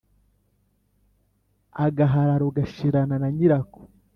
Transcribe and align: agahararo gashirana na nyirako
agahararo 1.85 2.47
gashirana 2.57 3.15
na 3.21 3.29
nyirako 3.35 3.79